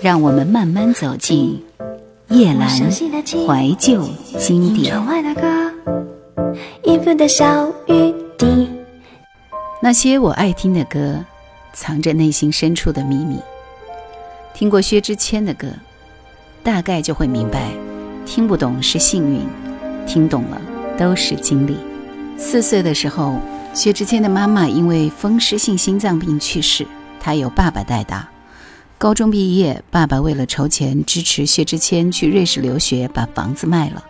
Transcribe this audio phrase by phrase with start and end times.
[0.00, 1.60] 让我们慢慢走进
[2.28, 4.94] 夜阑怀旧经典。
[9.80, 11.24] 那些我爱听的歌，
[11.72, 13.38] 藏着内心深处的秘密。
[14.54, 15.68] 听过薛之谦的歌，
[16.62, 17.70] 大概就会明白，
[18.24, 19.40] 听不懂是幸运，
[20.06, 20.60] 听懂了
[20.96, 21.76] 都是经历。
[22.36, 23.36] 四岁的时候，
[23.74, 26.86] 薛之谦的妈妈因为风湿性心脏病去世，
[27.20, 28.28] 他由爸爸带大。
[28.98, 34.04] 高中毕业，爸爸为了筹钱支持薛之谦去瑞士留学，把房子卖了，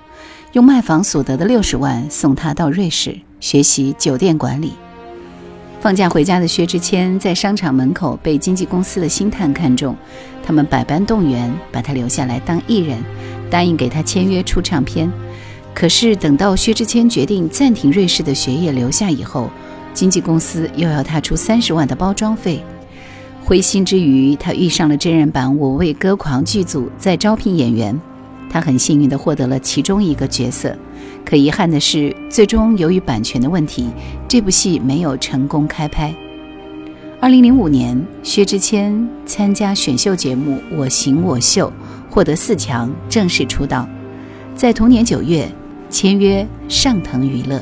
[0.55, 4.73] 用卖房所得的六十万送他到瑞士学习酒店管理。
[5.79, 9.95] 放假回家的薛之谦在商场门口被经纪公司的星探看中，
[10.43, 12.99] 他们百般动员把他留下来当艺人，
[13.51, 15.13] 答应给他签约出唱片。
[15.75, 19.51] 可是等到薛之谦决定暂停瑞士的学业留下以后，
[19.93, 22.65] 经纪公司又要他出三十万的包装费。
[23.49, 27.99] 灰心之余，他遇上了真人版《我为歌狂》剧组在招聘演员，
[28.51, 30.77] 他很幸运地获得了其中一个角色。
[31.25, 33.89] 可遗憾的是，最终由于版权的问题，
[34.29, 36.15] 这部戏没有成功开拍。
[37.21, 41.73] 二零零五年，薛之谦参加选秀节目《我行我秀》，
[42.13, 43.89] 获得四强，正式出道。
[44.55, 45.51] 在同年九月，
[45.89, 47.59] 签约上腾娱乐。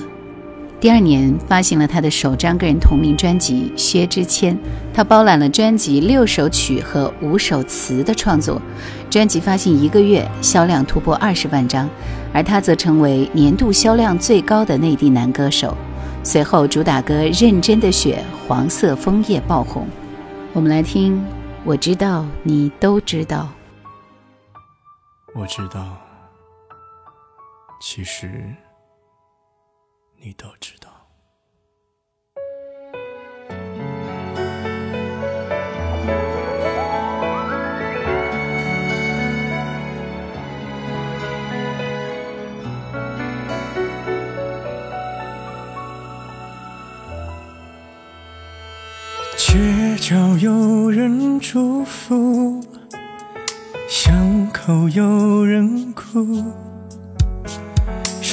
[0.78, 4.54] 第二年发行了他的首张个人同名专辑《薛之谦》，
[4.92, 8.60] 他包揽了专辑六首曲和五首词的创作。
[9.08, 11.88] 专辑发行一个月，销量突破二十万张，
[12.32, 15.74] 而他则成为年度销量最高的内地男歌手。
[16.22, 19.88] 随后，主打歌《认真的雪》《黄色枫叶》爆红。
[20.52, 21.24] 我们来听，
[21.64, 23.48] 我知道你都知道。
[25.34, 25.96] 我知道，
[27.80, 28.54] 其实。
[30.18, 30.90] 你都知道，
[49.36, 52.60] 街角有人祝福，
[53.88, 56.65] 巷口有人哭。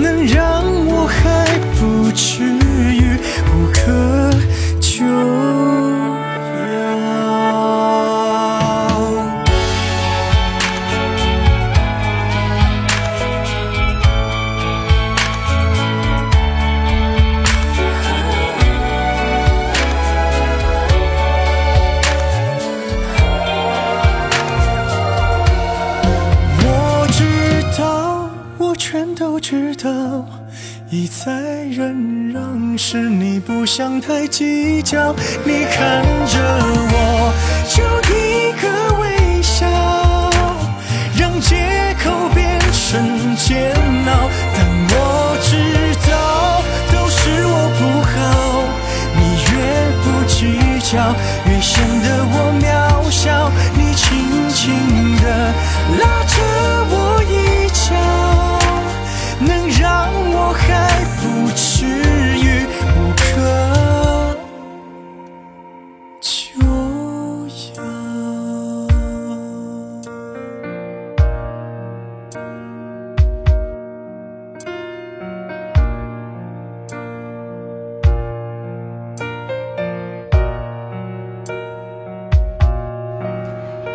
[0.00, 0.49] 能让
[34.90, 35.14] 着
[35.44, 35.59] 你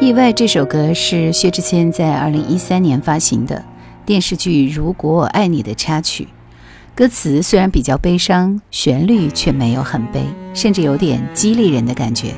[0.06, 3.66] 意外这首歌是薛之谦在二零一三年发行的
[4.06, 6.28] 电视剧如果我爱你的插曲
[6.94, 10.24] 歌词虽然比较悲伤旋律却没有很悲
[10.54, 12.36] 甚至有点激励人的感觉。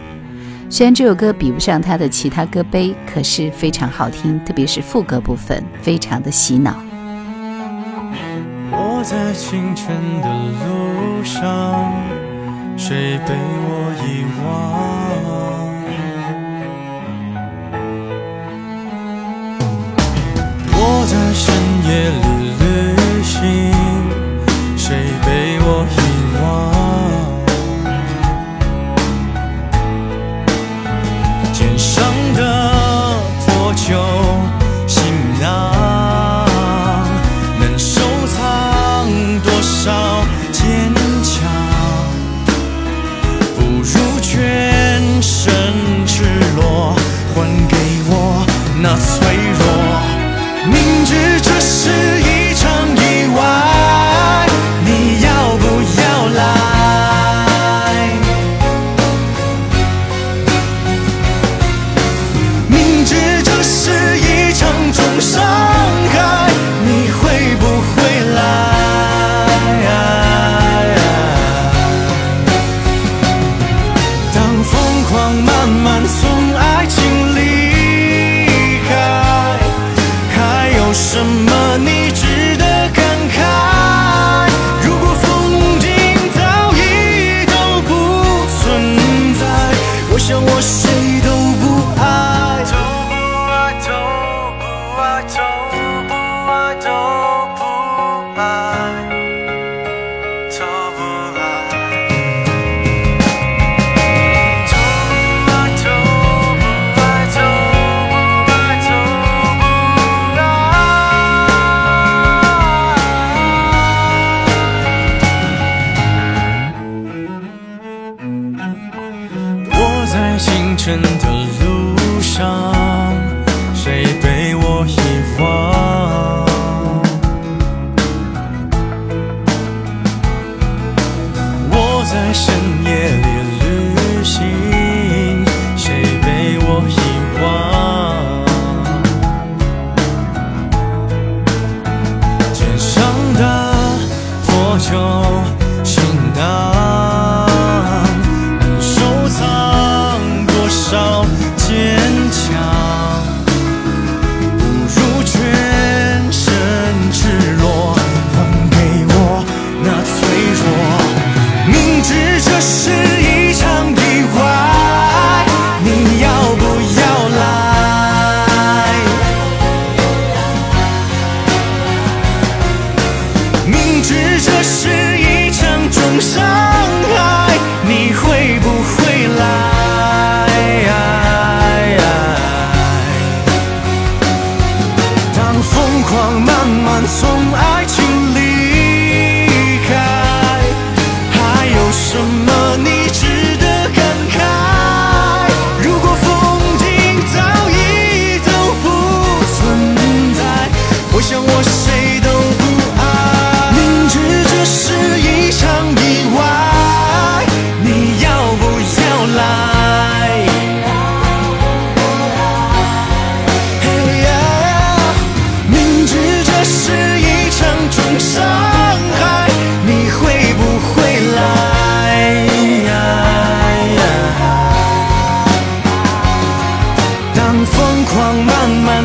[0.69, 6.73] 虽然这首歌比不上他的其他歌悲可是非常好听特别是副歌部分非常的洗脑。
[8.71, 10.29] 我在清晨的
[10.63, 11.93] 路上
[12.77, 14.96] 谁被我遗忘？
[21.07, 21.55] 在深
[21.85, 23.39] 夜里旅行
[24.75, 24.93] 谁
[25.25, 25.97] 被我遗
[26.35, 26.41] 忘
[31.53, 32.03] 肩上
[32.35, 32.39] 的
[33.39, 33.95] 破旧
[34.85, 34.99] 行
[35.39, 35.45] 囊
[37.57, 38.01] 能收
[38.35, 39.07] 藏
[39.43, 40.93] 多少坚
[41.23, 41.33] 强
[43.55, 45.53] 不如全身
[46.05, 46.25] 赤
[46.57, 46.93] 裸
[47.33, 47.77] 还给
[48.09, 48.45] 我
[48.81, 49.26] 那脆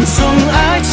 [0.06, 0.91] 从爱情。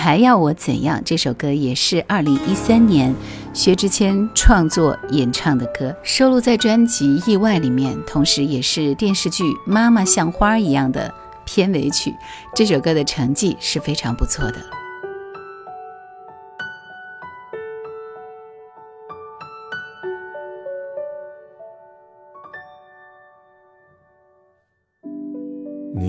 [0.00, 1.02] 还要我怎样？
[1.04, 3.14] 这首歌也是二零一三年
[3.52, 11.12] 薛之谦创作演唱的歌，收录在专辑《意外》里面，同时也是电视剧《妈妈像花一样》的
[11.44, 12.14] 片尾曲。
[12.54, 14.79] 这首歌的成绩是非常不错的。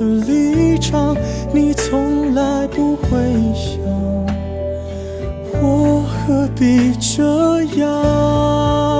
[0.00, 1.14] 的立场，
[1.52, 3.10] 你从来不会
[3.54, 3.78] 想。
[5.62, 8.99] 我何必这样？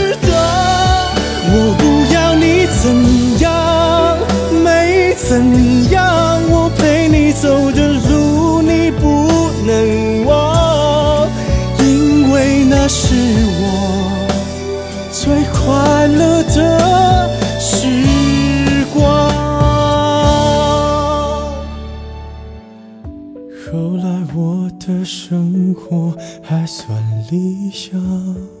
[2.79, 4.17] 怎样，
[4.63, 9.27] 没怎样，我陪你走的路你不
[9.65, 11.27] 能忘，
[11.79, 13.13] 因为那是
[13.61, 14.27] 我
[15.11, 19.29] 最快乐的时光。
[23.71, 26.97] 后来我的生活还算
[27.29, 28.60] 理想。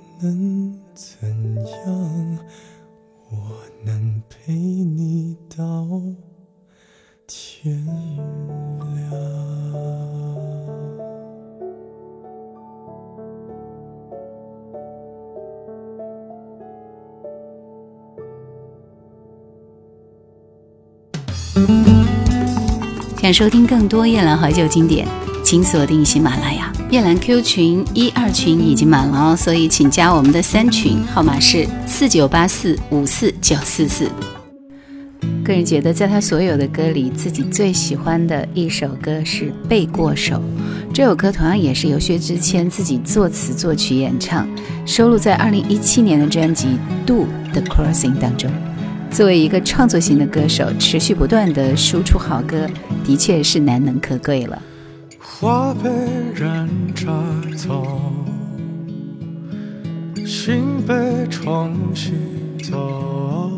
[0.23, 1.27] 能怎
[1.65, 2.37] 样，
[3.31, 5.87] 我能陪你到。
[7.25, 9.11] 天亮。
[23.17, 25.07] 想收听更多夜兰怀旧经典，
[25.43, 26.71] 请锁定喜马拉雅。
[26.91, 34.11] 夜兰 Q 群一二群已经满了哦，所以请加我们的三群，号码是四九八四五四九四四。
[35.41, 40.35] 个人觉得，在他所有的歌里，自己最喜欢的一首歌是《背过手》。
[40.93, 44.45] 这首歌同样也是由薛之谦自己作词作曲演唱，
[44.85, 46.67] 收录在2017年的专辑
[47.05, 48.51] 《Do the Crossing》当中。
[49.09, 52.67] 作为一个创作型的歌手，持续不断的输出好歌，
[53.05, 54.61] 的确是难能可贵了。
[55.39, 55.89] 花被
[56.35, 57.07] 人摘
[57.57, 57.83] 走，
[60.23, 62.11] 心被冲洗
[62.63, 63.49] 走。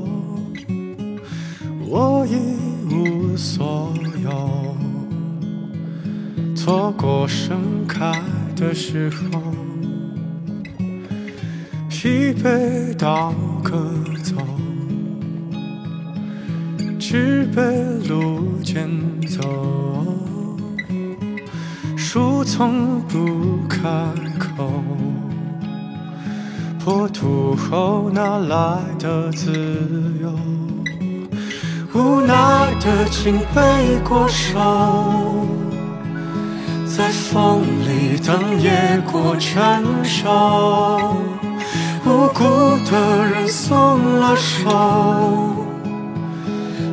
[1.86, 2.36] 我一
[2.89, 4.77] 无所有，
[6.56, 8.13] 错过盛开
[8.56, 9.42] 的时候，
[11.89, 14.36] 疲惫倒戈走，
[16.98, 17.62] 只被
[18.08, 18.89] 路捡
[19.27, 19.93] 走，
[22.43, 23.79] 从不开
[24.38, 24.69] 口，
[26.84, 29.51] 破土后哪来的自
[30.21, 30.29] 由？
[31.93, 32.36] 无奈
[32.82, 34.60] 的，紧背过手，
[36.86, 41.15] 在风里等野过成熟。
[42.06, 42.43] 无辜
[42.91, 44.69] 的人松了手，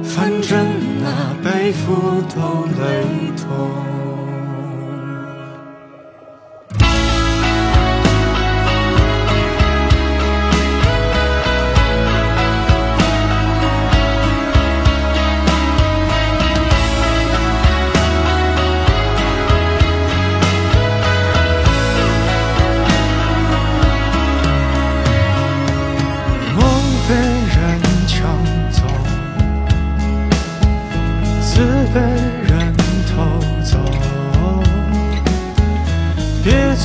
[0.04, 0.64] 反正
[1.02, 3.04] 那背负都累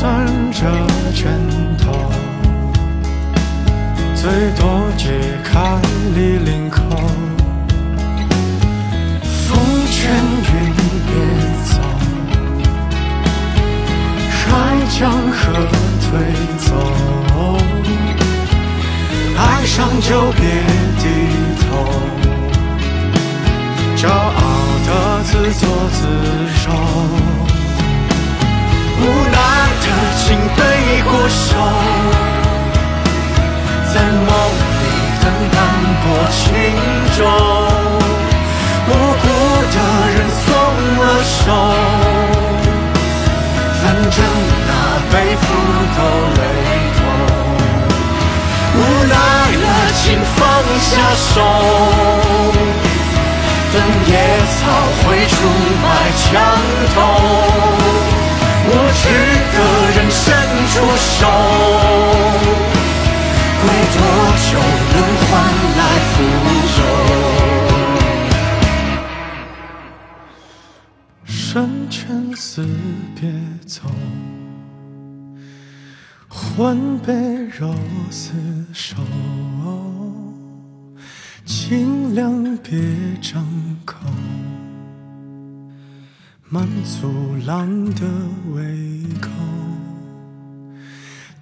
[0.06, 0.62] 攥着
[1.16, 1.34] 拳
[1.80, 1.92] 头，
[4.14, 4.64] 最多
[4.96, 5.10] 解
[5.44, 5.82] 开
[6.14, 6.84] 你领口。
[9.24, 9.58] 风
[9.90, 9.98] 卷
[10.54, 10.54] 云
[11.08, 11.10] 别
[11.66, 11.74] 走，
[14.30, 14.46] 海
[15.00, 15.42] 将河
[16.04, 16.06] 推
[16.60, 16.70] 走。
[19.38, 20.44] 爱上就别
[21.00, 21.04] 低
[21.62, 21.66] 头，
[23.98, 24.40] 骄傲
[24.86, 24.90] 的
[25.24, 25.98] 自作自
[26.60, 27.25] 受。
[28.98, 29.38] 无奈
[29.82, 29.86] 的
[30.18, 30.24] 请
[30.56, 30.60] 背
[31.04, 31.48] 过手，
[33.94, 34.30] 在梦
[34.82, 34.84] 里
[35.22, 35.56] 等斑
[36.02, 36.40] 驳轻
[37.18, 37.20] 舟，
[38.88, 39.24] 无辜
[39.74, 39.78] 的
[40.16, 40.46] 人松
[41.00, 41.44] 了手，
[43.82, 44.18] 反正
[44.68, 44.72] 那
[45.12, 45.44] 背负
[45.96, 46.00] 都
[46.40, 46.44] 累。
[48.78, 49.66] 无奈了，
[50.04, 50.04] 请
[50.36, 50.38] 放
[50.82, 51.34] 下手，
[53.72, 53.76] 等
[54.08, 54.12] 野
[54.52, 54.58] 草
[55.02, 55.34] 会出
[55.82, 55.84] 埋
[56.18, 56.24] 墙
[56.94, 56.98] 头。
[60.76, 61.26] 出手，
[63.62, 63.64] 跪
[63.96, 64.00] 多
[64.44, 64.50] 久
[64.92, 65.26] 能换
[65.78, 66.14] 来富
[66.76, 66.80] 有？
[71.26, 72.68] 生前死
[73.16, 73.22] 别
[73.66, 73.80] 走，
[76.28, 77.14] 魂被
[77.58, 77.74] 肉
[78.12, 78.34] 厮
[78.74, 78.98] 守。
[81.46, 82.78] 尽量别
[83.22, 83.48] 张
[83.86, 83.96] 口，
[86.50, 88.02] 满足狼的
[88.54, 88.62] 胃
[89.22, 89.30] 口。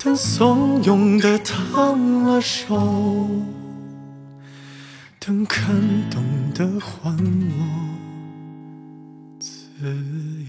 [0.04, 2.76] 等怂恿的烫了手，
[5.18, 5.74] 等看
[6.10, 6.22] 懂
[6.54, 7.64] 的还我
[9.40, 9.70] 自。
[9.82, 10.43] 由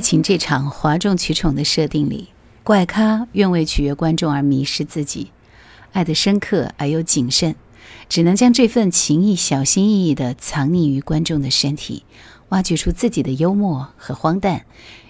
[0.00, 2.28] 爱情这场哗众取宠的设定里，
[2.64, 5.30] 怪咖愿为取悦观众而迷失自己，
[5.92, 7.54] 爱得深刻而又谨慎，
[8.08, 12.04] 只能将这份情谊小心翼翼地藏匿于观众的身体，
[12.48, 14.64] 挖掘出自己的幽默和荒诞，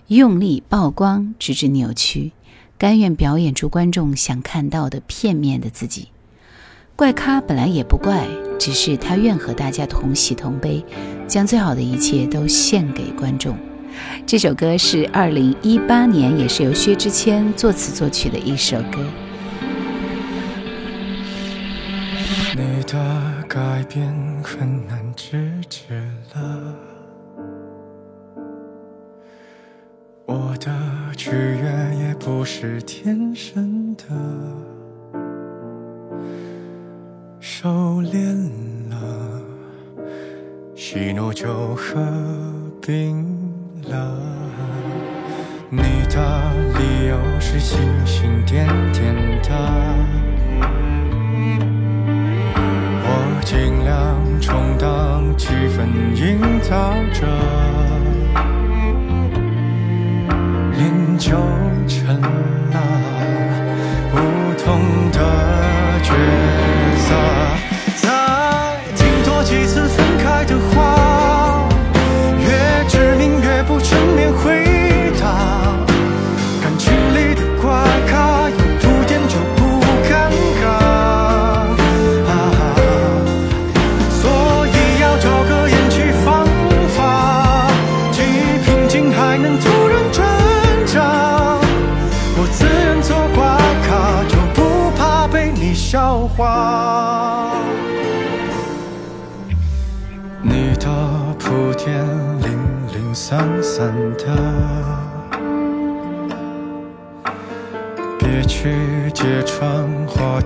[0.09, 2.33] 用力曝光，直至扭曲，
[2.76, 6.09] 甘愿表演出观众想看到的片面的自己。
[6.96, 8.26] 怪咖本来也不怪，
[8.59, 10.85] 只是他愿和大家同喜同悲，
[11.29, 13.57] 将最好的一切都献给观众。
[14.26, 19.04] 这首歌是二零一八年，也是由薛之谦作词作曲的一首歌。
[22.56, 25.94] 你的改变很难制止
[26.34, 26.74] 了，
[30.26, 30.70] 我的
[31.16, 34.04] 取悦也不是天生的。
[37.38, 38.48] 收敛
[38.90, 39.40] 了，
[40.74, 41.96] 喜怒就合
[42.80, 43.24] 并
[43.90, 44.16] 了。
[45.68, 46.16] 你的
[46.79, 49.50] 理由是星星点点的，
[53.05, 53.09] 我
[53.44, 57.26] 尽量充当气氛营造者，
[60.76, 61.37] 脸就
[61.87, 62.76] 成了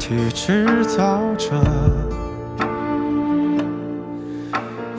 [0.06, 1.48] 去制造着。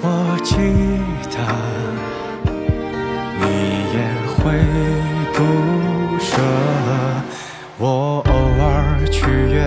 [0.02, 0.56] 我记
[1.30, 1.38] 得
[3.40, 3.44] 你
[3.94, 3.96] 也
[4.34, 4.36] 会
[5.32, 5.38] 不
[6.20, 6.42] 舍，
[7.78, 9.62] 我偶尔取悦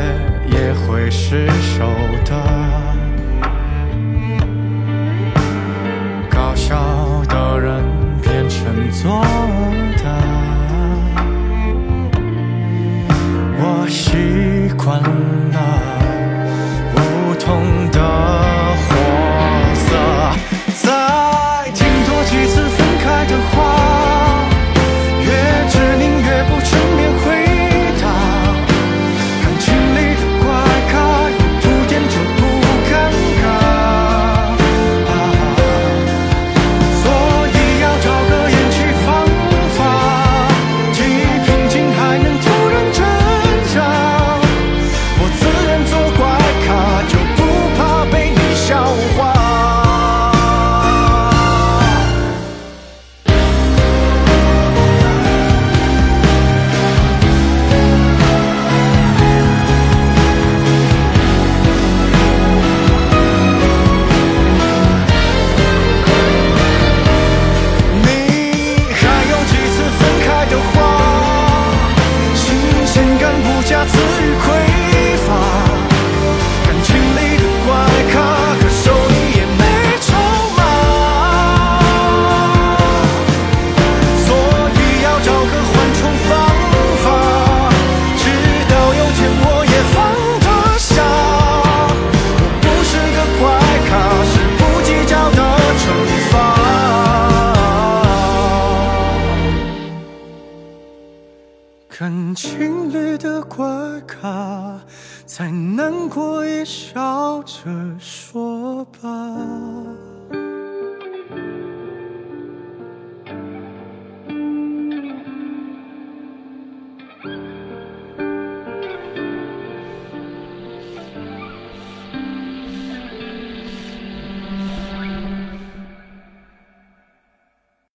[0.51, 1.87] 也会失手
[2.25, 2.58] 的。